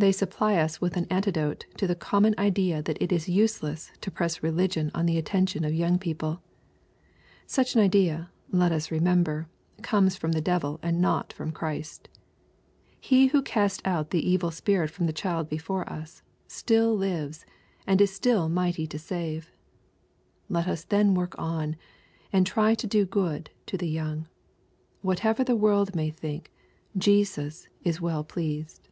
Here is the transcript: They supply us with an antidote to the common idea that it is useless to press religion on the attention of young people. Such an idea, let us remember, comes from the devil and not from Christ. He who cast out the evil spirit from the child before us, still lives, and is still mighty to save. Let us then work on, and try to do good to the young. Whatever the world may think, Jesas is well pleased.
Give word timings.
They 0.00 0.12
supply 0.12 0.54
us 0.58 0.80
with 0.80 0.96
an 0.96 1.08
antidote 1.10 1.66
to 1.76 1.88
the 1.88 1.96
common 1.96 2.32
idea 2.38 2.80
that 2.82 3.02
it 3.02 3.10
is 3.10 3.28
useless 3.28 3.90
to 4.00 4.12
press 4.12 4.44
religion 4.44 4.92
on 4.94 5.06
the 5.06 5.18
attention 5.18 5.64
of 5.64 5.74
young 5.74 5.98
people. 5.98 6.40
Such 7.48 7.74
an 7.74 7.80
idea, 7.80 8.30
let 8.52 8.70
us 8.70 8.92
remember, 8.92 9.48
comes 9.82 10.14
from 10.14 10.30
the 10.30 10.40
devil 10.40 10.78
and 10.84 11.00
not 11.00 11.32
from 11.32 11.50
Christ. 11.50 12.08
He 13.00 13.26
who 13.26 13.42
cast 13.42 13.84
out 13.84 14.10
the 14.10 14.24
evil 14.24 14.52
spirit 14.52 14.88
from 14.88 15.06
the 15.06 15.12
child 15.12 15.48
before 15.48 15.92
us, 15.92 16.22
still 16.46 16.94
lives, 16.96 17.44
and 17.84 18.00
is 18.00 18.14
still 18.14 18.48
mighty 18.48 18.86
to 18.86 19.00
save. 19.00 19.50
Let 20.48 20.68
us 20.68 20.84
then 20.84 21.14
work 21.14 21.36
on, 21.40 21.74
and 22.32 22.46
try 22.46 22.76
to 22.76 22.86
do 22.86 23.04
good 23.04 23.50
to 23.66 23.76
the 23.76 23.88
young. 23.88 24.28
Whatever 25.02 25.42
the 25.42 25.56
world 25.56 25.96
may 25.96 26.10
think, 26.10 26.52
Jesas 26.96 27.66
is 27.82 28.00
well 28.00 28.22
pleased. 28.22 28.84